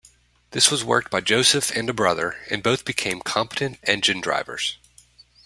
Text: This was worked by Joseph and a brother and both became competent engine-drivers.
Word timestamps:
This 0.49 0.71
was 0.71 0.83
worked 0.83 1.11
by 1.11 1.21
Joseph 1.21 1.69
and 1.75 1.87
a 1.87 1.93
brother 1.93 2.35
and 2.49 2.63
both 2.63 2.85
became 2.85 3.21
competent 3.21 3.77
engine-drivers. 3.83 4.79